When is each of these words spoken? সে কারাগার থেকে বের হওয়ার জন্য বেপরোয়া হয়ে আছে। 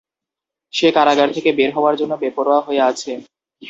সে 0.73 0.87
কারাগার 0.95 1.29
থেকে 1.35 1.49
বের 1.57 1.69
হওয়ার 1.75 1.95
জন্য 1.95 2.13
বেপরোয়া 2.21 2.61
হয়ে 2.61 2.81
আছে। 2.89 3.11